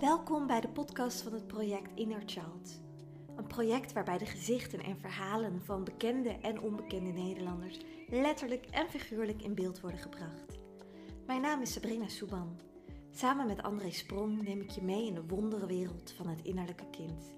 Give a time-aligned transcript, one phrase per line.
[0.00, 2.80] Welkom bij de podcast van het project Inner Child.
[3.36, 9.42] Een project waarbij de gezichten en verhalen van bekende en onbekende Nederlanders letterlijk en figuurlijk
[9.42, 10.58] in beeld worden gebracht.
[11.26, 12.60] Mijn naam is Sabrina Souban.
[13.10, 17.34] Samen met André Sprong neem ik je mee in de wonderenwereld van het innerlijke kind.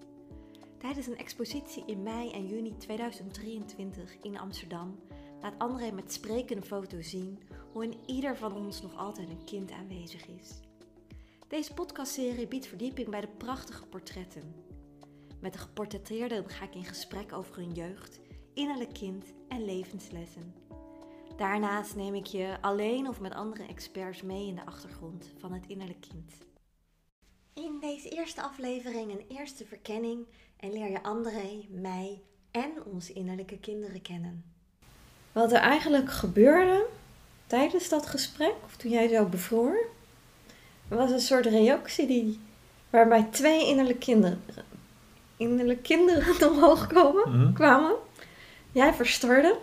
[0.79, 4.99] Tijdens een expositie in mei en juni 2023 in Amsterdam
[5.41, 7.39] laat André met sprekende foto's zien
[7.73, 10.68] hoe in ieder van ons nog altijd een kind aanwezig is.
[11.49, 14.55] Deze podcastserie biedt verdieping bij de prachtige portretten.
[15.41, 18.21] Met de geportretteerden ga ik in gesprek over hun jeugd,
[18.55, 20.55] innerlijk kind en levenslessen.
[21.37, 25.67] Daarnaast neem ik je alleen of met andere experts mee in de achtergrond van het
[25.67, 26.33] innerlijk kind.
[27.55, 33.59] In deze eerste aflevering een eerste verkenning en leer je André, mij en onze innerlijke
[33.59, 34.45] kinderen kennen.
[35.33, 36.87] Wat er eigenlijk gebeurde
[37.47, 39.97] tijdens dat gesprek, of toen jij zo bevroor,
[40.89, 42.39] was een soort reactie die,
[42.91, 44.41] waarbij twee innerlijke kinderen,
[45.37, 47.53] innerlijke kinderen omhoog komen, Mhm.
[47.53, 47.95] kwamen.
[48.73, 49.57] Jij verstarde.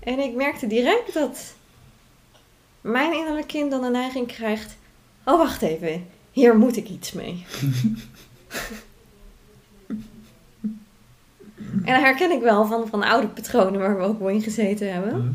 [0.00, 1.54] En ik merkte direct dat
[2.80, 4.76] mijn innerlijke kind dan de neiging krijgt:
[5.24, 7.44] Oh, wacht even, hier moet ik iets mee.
[11.84, 14.92] en dat herken ik wel van, van oude patronen waar we ook wel in gezeten
[14.92, 15.18] hebben.
[15.24, 15.32] Mhm.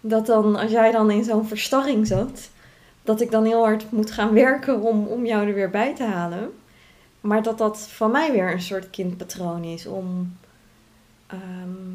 [0.00, 2.50] Dat dan, als jij dan in zo'n verstarring zat,
[3.02, 6.04] dat ik dan heel hard moet gaan werken om, om jou er weer bij te
[6.04, 6.52] halen.
[7.20, 10.36] Maar dat dat van mij weer een soort kindpatroon is om,
[11.26, 11.92] ehm,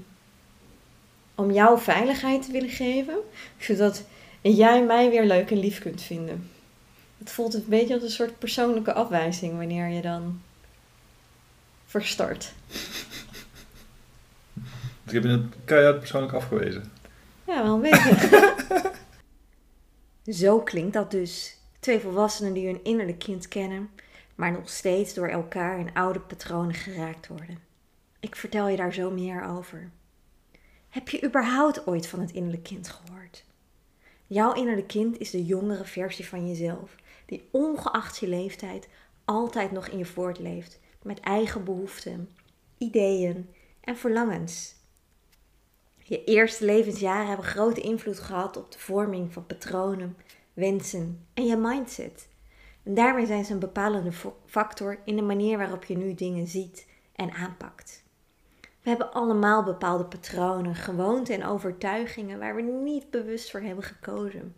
[1.36, 3.16] om jou veiligheid te willen geven,
[3.58, 4.04] zodat
[4.42, 6.50] jij mij weer leuk en lief kunt vinden.
[7.18, 10.42] Het voelt een beetje als een soort persoonlijke afwijzing wanneer je dan
[11.86, 12.54] verstart.
[15.04, 16.92] Dus ik heb je het keihard persoonlijk afgewezen.
[17.48, 18.56] Ja, wel een beetje.
[20.30, 21.58] Zo klinkt dat dus.
[21.80, 23.90] Twee volwassenen die hun innerlijk kind kennen,
[24.36, 27.60] maar nog steeds door elkaar in oude patronen geraakt worden.
[28.20, 29.92] Ik vertel je daar zo meer over.
[30.90, 33.46] Heb je überhaupt ooit van het innerlijk kind gehoord?
[34.28, 36.96] Jouw innerlijk kind is de jongere versie van jezelf,
[37.26, 38.88] die ongeacht je leeftijd
[39.26, 42.30] altijd nog in je voortleeft, met eigen behoeften,
[42.78, 43.50] ideeën
[43.82, 44.76] en verlangens.
[46.10, 50.18] Je eerste levensjaren hebben grote invloed gehad op de vorming van patronen,
[50.54, 52.28] wensen en je mindset.
[52.84, 54.12] En daarmee zijn ze een bepalende
[54.46, 58.04] factor in de manier waarop je nu dingen ziet en aanpakt.
[58.62, 64.56] We hebben allemaal bepaalde patronen, gewoonten en overtuigingen waar we niet bewust voor hebben gekozen.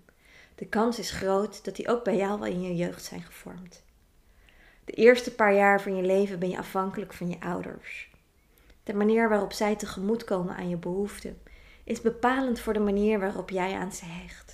[0.55, 3.83] De kans is groot dat die ook bij jou wel in je jeugd zijn gevormd.
[4.85, 8.09] De eerste paar jaar van je leven ben je afhankelijk van je ouders.
[8.89, 11.41] De manier waarop zij tegemoetkomen aan je behoeften
[11.83, 14.53] is bepalend voor de manier waarop jij aan ze hecht.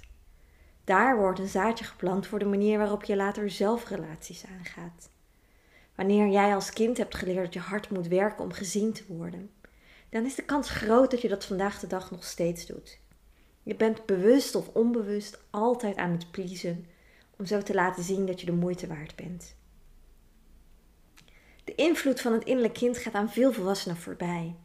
[0.83, 5.09] Daar wordt een zaadje geplant voor de manier waarop je later zelf relaties aangaat.
[5.95, 9.51] Wanneer jij als kind hebt geleerd dat je hard moet werken om gezien te worden,
[10.09, 12.99] dan is de kans groot dat je dat vandaag de dag nog steeds doet.
[13.63, 16.85] Je bent bewust of onbewust altijd aan het pleasen
[17.37, 19.55] om zo te laten zien dat je de moeite waard bent.
[21.65, 24.55] De invloed van het innerlijk kind gaat aan veel volwassenen voorbij.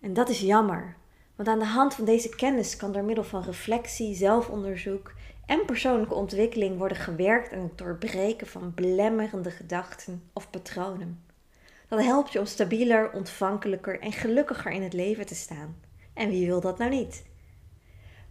[0.00, 0.96] En dat is jammer,
[1.36, 5.12] want aan de hand van deze kennis kan door middel van reflectie, zelfonderzoek
[5.46, 11.24] en persoonlijke ontwikkeling worden gewerkt aan het doorbreken van belemmerende gedachten of patronen.
[11.88, 15.76] Dat helpt je om stabieler, ontvankelijker en gelukkiger in het leven te staan.
[16.14, 17.24] En wie wil dat nou niet?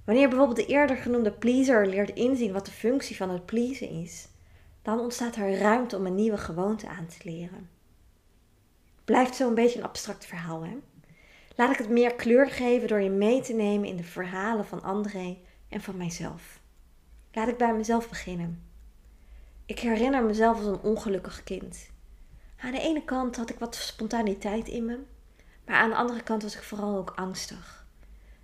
[0.03, 4.27] Wanneer bijvoorbeeld de eerder genoemde pleaser leert inzien wat de functie van het pleasen is,
[4.81, 7.74] dan ontstaat er ruimte om een nieuwe gewoonte aan te leren.
[9.05, 10.77] Blijft zo een beetje een abstract verhaal, hè?
[11.55, 14.83] Laat ik het meer kleur geven door je mee te nemen in de verhalen van
[14.83, 15.37] André
[15.69, 16.59] en van mijzelf.
[17.31, 18.63] Laat ik bij mezelf beginnen.
[19.65, 21.89] Ik herinner mezelf als een ongelukkig kind.
[22.57, 24.99] Aan de ene kant had ik wat spontaniteit in me,
[25.65, 27.85] maar aan de andere kant was ik vooral ook angstig.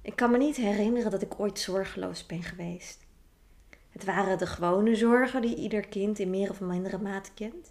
[0.02, 3.00] Ik kan me niet herinneren dat ik ooit zorgeloos ben geweest.
[3.90, 7.71] Het waren de gewone zorgen die ieder kind in meer of mindere mate kent.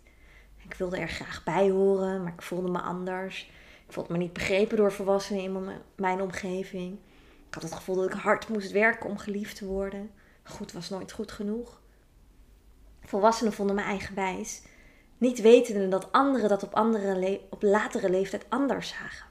[0.71, 3.51] Ik wilde er graag bij horen, maar ik voelde me anders.
[3.87, 6.93] Ik voelde me niet begrepen door volwassenen in mijn- omgeving.
[7.49, 10.11] Ik had het gevoel dat ik hard moest werken om geliefd te worden.
[10.45, 11.81] Goed was nooit goed genoeg.
[13.03, 14.63] Volwassenen vonden me eigenwijs,
[15.19, 19.27] niet wetende dat anderen dat op, andere op latere leeftijd anders zagen.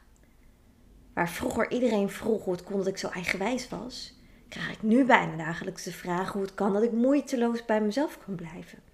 [1.14, 4.14] Waar vroeger iedereen vroeg hoe het kon dat ik zo eigenwijs was,
[4.50, 8.18] krijg ik nu bijna dagelijks de vraag hoe het kan dat ik moeiteloos bij mezelf
[8.26, 8.89] kan blijven.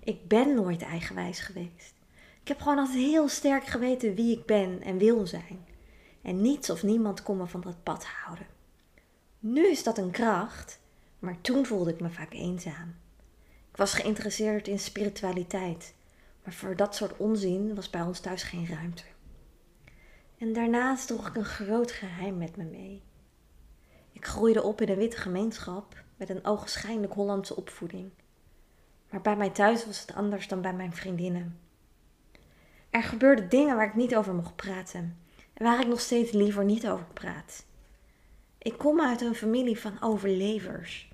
[0.00, 1.94] Ik ben nooit eigenwijs geweest.
[2.42, 5.66] Ik heb gewoon altijd heel sterk geweten wie ik ben en wil zijn.
[6.22, 8.46] En niets of niemand kon me van dat pad houden.
[9.38, 10.80] Nu is dat een kracht,
[11.18, 12.94] maar toen voelde ik me vaak eenzaam.
[13.70, 15.94] Ik was geïnteresseerd in spiritualiteit,
[16.44, 19.04] maar voor dat soort onzin was bij ons thuis geen ruimte.
[20.38, 23.02] En daarnaast droeg ik een groot geheim met me mee.
[24.12, 28.10] Ik groeide op in een witte gemeenschap met een ogenschijnlijk Hollandse opvoeding.
[29.10, 31.58] Maar bij mij thuis was het anders dan bij mijn vriendinnen.
[32.90, 35.18] Er gebeurden dingen waar ik niet over mocht praten
[35.54, 37.64] en waar ik nog steeds liever niet over praat.
[38.58, 41.08] Ik kom uit een familie van overlevers.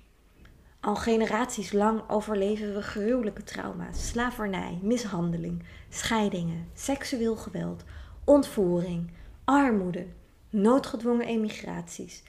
[0.79, 7.83] Al generaties lang overleven we gruwelijke trauma's, slavernij, mishandeling, scheidingen, seksueel geweld,
[8.23, 9.11] ontvoering,
[9.43, 10.05] armoede,
[10.49, 12.23] noodgedwongen emigraties,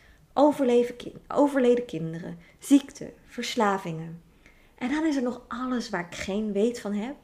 [1.29, 4.23] overleden kinderen, ziekte, verslavingen.
[4.79, 7.17] En dan is er nog alles waar ik geen weet van heb,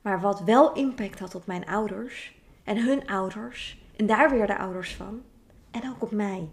[0.00, 4.58] maar wat wel impact had op mijn ouders en hun ouders en daar weer de
[4.58, 5.22] ouders van
[5.70, 6.48] en ook op mij.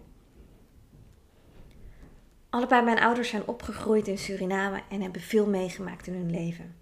[2.50, 6.76] Allebei mijn ouders zijn opgegroeid in Suriname en hebben veel meegemaakt in hun leven.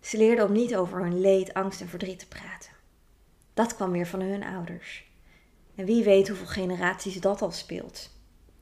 [0.00, 2.70] Ze leerden om niet over hun leed, angst en verdriet te praten.
[3.54, 5.10] Dat kwam weer van hun ouders.
[5.74, 8.10] En wie weet hoeveel generaties dat al speelt.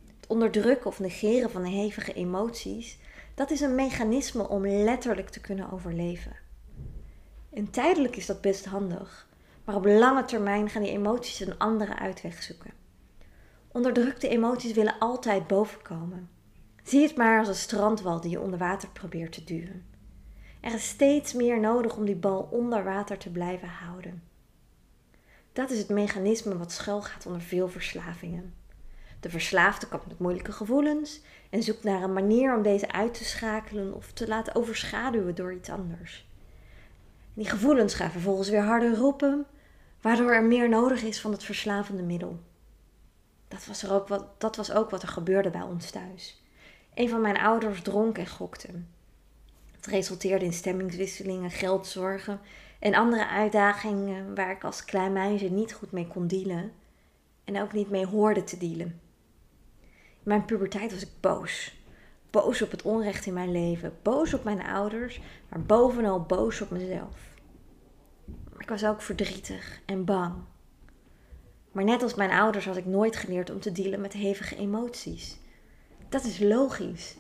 [0.07, 2.99] Het onderdrukken of negeren van hevige emoties,
[3.41, 6.37] dat is een mechanisme om letterlijk te kunnen overleven.
[7.53, 9.29] En tijdelijk is dat best handig,
[9.65, 12.71] maar op lange termijn gaan die emoties een andere uitweg zoeken.
[13.69, 16.29] Onderdrukte emoties willen altijd bovenkomen.
[16.83, 19.87] Zie het maar als een strandwal die je onder water probeert te duwen.
[20.61, 24.23] Er is steeds meer nodig om die bal onder water te blijven houden.
[25.53, 28.55] Dat is het mechanisme wat schuilgaat onder veel verslavingen.
[29.21, 31.21] De verslaafde komt met moeilijke gevoelens
[31.51, 35.53] en zoekt naar een manier om deze uit te schakelen of te laten overschaduwen door
[35.53, 36.29] iets anders.
[37.35, 39.47] die gevoelens gaan vervolgens weer harder roepen,
[40.01, 42.41] waardoor er meer nodig is van het verslavende middel.
[43.49, 46.43] Dat was, er ook wat, dat was ook wat er gebeurde bij ons thuis.
[46.95, 48.69] Een van mijn ouders dronk en gokte.
[49.71, 52.41] Het resulteerde in stemmingswisselingen, geldzorgen
[52.79, 56.73] en andere uitdagingen waar ik als klein meisje niet goed mee kon dealen
[57.45, 59.01] en ook niet mee hoorde te dealen.
[60.31, 61.75] Mijn puberteit was ik boos.
[62.31, 66.71] Boos op het onrecht in mijn leven, boos op mijn ouders, maar bovenal boos op
[66.71, 67.17] mezelf.
[68.59, 70.35] Ik was ook verdrietig en bang.
[71.73, 75.39] Maar net als mijn ouders had ik nooit geleerd om te dealen met hevige emoties.
[76.09, 77.17] Dat is logisch.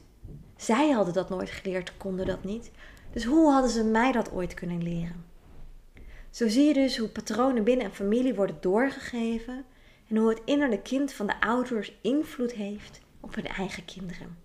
[0.56, 2.70] Zij hadden dat nooit geleerd, konden dat niet.
[3.12, 5.24] Dus hoe hadden ze mij dat ooit kunnen leren?
[6.30, 9.64] Zo zie je dus hoe patronen binnen een familie worden doorgegeven
[10.10, 14.38] en hoe het innerlijke kind van de ouders invloed heeft op hun eigen kinderen.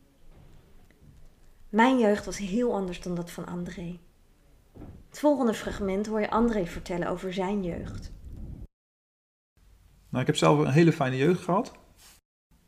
[1.70, 4.00] Mijn jeugd was heel anders dan dat van André.
[5.10, 8.12] Het volgende fragment hoor je André vertellen over zijn jeugd.
[10.10, 11.72] Nou, ik heb zelf een hele fijne jeugd gehad.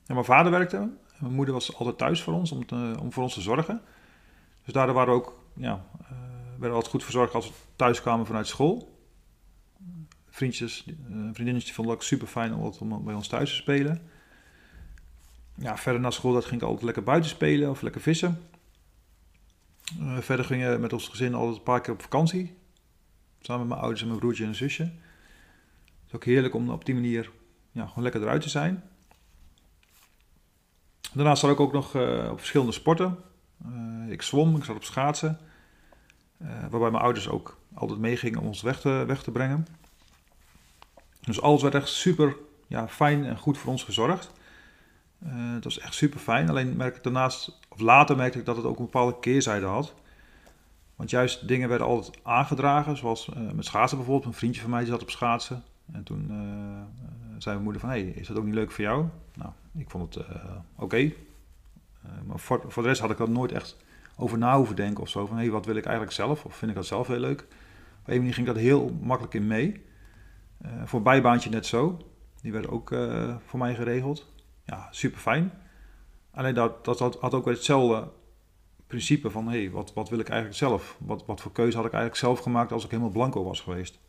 [0.06, 0.78] Mijn vader werkte.
[0.78, 2.66] En mijn moeder was altijd thuis voor ons om,
[3.02, 3.82] om voor ons te zorgen.
[4.64, 6.10] Dus daardoor waren we ook, ja, uh,
[6.50, 8.97] werden we altijd goed verzorgd als we thuis kwamen vanuit school
[10.38, 14.02] vriendjes, uh, vriendinnetjes die vonden het ook super fijn om, bij ons thuis te spelen.
[15.56, 18.42] Ja, verder na school dat ging ik altijd lekker buiten spelen of lekker vissen.
[20.00, 22.58] Uh, verder gingen we met ons gezin altijd een paar keer op vakantie.
[23.42, 24.84] Samen met mijn ouders en mijn broertje en zusje.
[24.84, 27.32] Het is ook heerlijk om op die manier
[27.72, 28.84] ja, gewoon lekker eruit te zijn.
[31.14, 33.18] Daarnaast zat ik ook nog uh, op verschillende sporten.
[34.10, 35.40] ik zwom, ik zat op schaatsen.
[36.38, 39.68] waarbij mijn ouders ook altijd meegingen om ons weg weg te brengen.
[41.28, 42.36] Dus alles werd echt super
[42.68, 44.32] ja, fijn en goed voor ons gezorgd.
[45.24, 46.50] Uh, het was echt super fijn.
[46.50, 49.94] Alleen merk ik daarnaast, of later merkte ik dat het ook een bepaalde keerzijde had.
[50.96, 54.28] Want juist dingen werden altijd aangedragen, zoals uh, met schaatsen bijvoorbeeld.
[54.28, 55.64] Een vriendje van mij die zat op schaatsen.
[55.92, 56.38] En toen uh,
[57.38, 59.06] zei mijn moeder van, hey, is dat ook niet leuk voor jou?
[59.36, 60.26] Nou, ik vond het
[60.76, 61.12] oké.
[62.26, 63.78] Maar voor, voor de rest had ik er nooit echt
[64.16, 65.26] over na hoeven denken of zo.
[65.26, 66.46] Van, hey, wat wil ik eigenlijk zelf?
[66.46, 67.42] Of vind ik dat zelf heel leuk?
[68.02, 69.86] Op een manier ging dat heel makkelijk in mee.
[70.66, 71.98] Uh, voor bijbaantje net zo.
[72.42, 74.34] Die werden ook uh, voor mij geregeld.
[74.64, 75.52] Ja, super fijn.
[76.32, 78.12] Alleen dat, dat had, ook weer hetzelfde
[78.88, 79.48] principe van...
[79.48, 80.98] hé, hey, wat, wat wil ik eigenlijk zelf?
[81.00, 84.00] Wat, wat voor keuze had ik eigenlijk zelf gemaakt als ik helemaal blanco was geweest?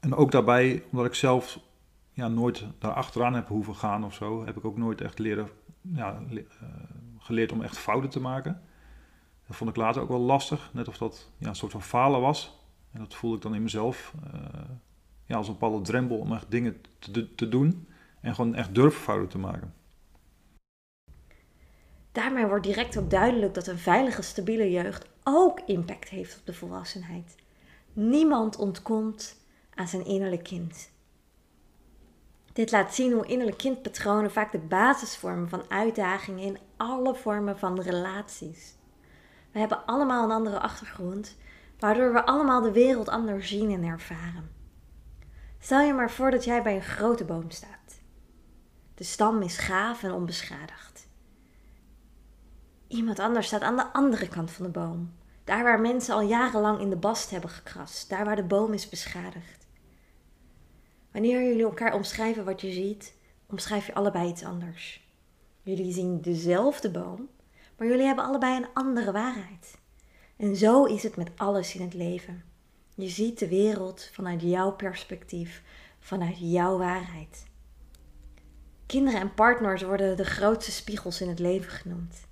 [0.00, 1.58] En ook daarbij, omdat ik zelf
[2.12, 4.44] ja, nooit daar achteraan heb hoeven gaan of zo...
[4.44, 5.48] heb ik ook nooit echt leren,
[5.80, 6.42] ja, uh,
[7.18, 8.62] geleerd om echt fouten te maken.
[9.46, 10.70] Dat vond ik later ook wel lastig.
[10.72, 12.61] Net of dat ja, een soort van falen was.
[12.92, 14.40] En dat voelde ik dan in mezelf uh,
[15.26, 17.88] ja, als een bepaalde drempel om echt dingen te, te doen
[18.20, 19.74] en gewoon echt durffouten te maken.
[22.12, 26.54] Daarmee wordt direct ook duidelijk dat een veilige, stabiele jeugd ook impact heeft op de
[26.54, 27.34] volwassenheid.
[27.92, 29.36] Niemand ontkomt
[29.74, 30.90] aan zijn innerlijk kind.
[32.52, 37.58] Dit laat zien hoe innerlijk kindpatronen vaak de basis vormen van uitdagingen in alle vormen
[37.58, 38.74] van relaties.
[39.52, 41.36] We hebben allemaal een andere achtergrond,
[41.82, 44.50] waardoor we allemaal de wereld anders zien en ervaren.
[45.58, 48.00] Stel je maar voor dat jij bij een grote boom staat.
[48.94, 51.08] De stam is gaaf en onbeschadigd.
[52.88, 55.12] Iemand anders staat aan de andere kant van de boom.
[55.44, 58.08] Daar waar mensen al jarenlang in de bast hebben gekrast.
[58.08, 59.66] Daar waar de boom is beschadigd.
[61.12, 63.14] Wanneer jullie elkaar omschrijven wat je ziet,
[63.46, 65.08] omschrijf je allebei iets anders.
[65.62, 67.28] Jullie zien dezelfde boom,
[67.76, 69.80] maar jullie hebben allebei een andere waarheid.
[70.42, 72.44] En zo is het met alles in het leven.
[72.94, 75.62] Je ziet de wereld vanuit jouw perspectief,
[75.98, 77.44] vanuit jouw waarheid.
[78.86, 82.26] Kinderen en partners worden de grootste spiegels in het leven genoemd.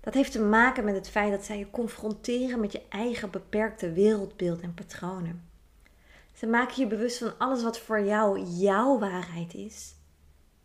[0.00, 3.92] Dat heeft te maken met het feit dat zij je confronteren met je eigen beperkte
[3.92, 5.48] wereldbeeld en patronen.
[6.32, 9.94] Ze maken je bewust van alles wat voor jou jouw waarheid is,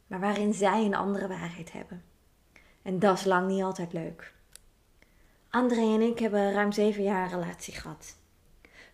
[0.08, 2.04] maar waarin zij een andere waarheid hebben.
[2.82, 4.38] En dat is lang niet altijd leuk.
[5.50, 8.16] André en ik hebben ruim zeven jaar een relatie gehad.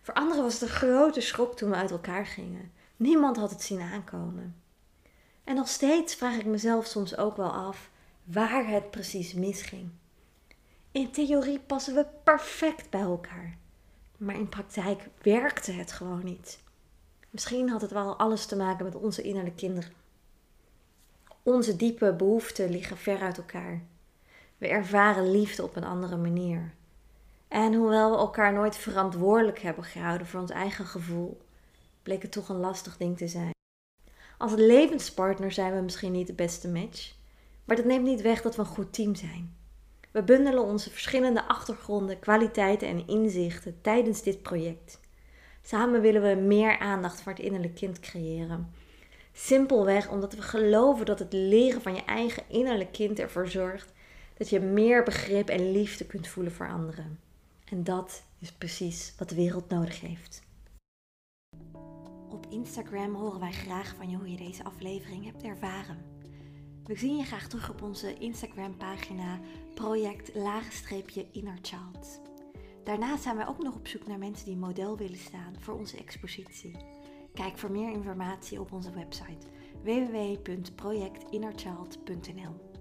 [0.02, 2.72] Voor anderen was het een grote schok toen we uit elkaar gingen.
[2.96, 4.56] Niemand had het zien aankomen.
[5.44, 7.90] En nog steeds vraag ik mezelf soms ook wel af
[8.24, 9.90] waar het precies misging.
[10.90, 13.56] In theorie passen we perfect bij elkaar,
[14.16, 16.58] maar in praktijk werkte het gewoon niet.
[17.30, 19.92] Misschien had het wel alles te maken met onze innerlijke kinderen.
[21.42, 23.82] Onze diepe behoeften liggen ver uit elkaar.
[24.58, 26.74] We ervaren liefde op een andere manier.
[27.48, 31.40] En hoewel we elkaar nooit verantwoordelijk hebben gehouden voor ons eigen gevoel,
[32.02, 33.50] bleek het toch een lastig ding te zijn.
[34.38, 37.14] Als levenspartner zijn we misschien niet de beste match,
[37.64, 39.56] maar dat neemt niet weg dat we een goed team zijn.
[40.10, 45.00] We bundelen onze verschillende achtergronden, kwaliteiten en inzichten tijdens dit project.
[45.62, 48.72] Samen willen we meer aandacht voor het innerlijk kind creëren.
[49.32, 53.94] Simpelweg omdat we geloven dat het leren van je eigen innerlijk kind ervoor zorgt
[54.36, 57.20] dat je meer begrip en liefde kunt voelen voor anderen.
[57.64, 60.42] En dat is precies wat de wereld nodig heeft.
[62.28, 66.04] Op Instagram horen wij graag van je hoe je deze aflevering hebt ervaren.
[66.84, 69.40] We zien je graag terug op onze Instagram pagina
[69.74, 70.34] project
[71.32, 72.20] inner child.
[72.84, 75.96] Daarnaast zijn wij ook nog op zoek naar mensen die model willen staan voor onze
[75.96, 76.76] expositie.
[77.34, 79.46] Kijk voor meer informatie op onze website
[79.82, 82.75] www.projectinnerchild.nl